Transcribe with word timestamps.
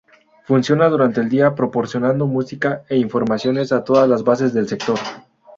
Funciona 0.47 0.87
durante 0.89 1.21
el 1.21 1.29
día 1.29 1.53
proporcionando 1.53 2.25
música 2.25 2.83
e 2.89 2.97
informaciones 2.97 3.71
a 3.71 3.83
todas 3.83 4.09
las 4.09 4.23
bases 4.23 4.51
del 4.51 4.67
sector. 4.67 4.97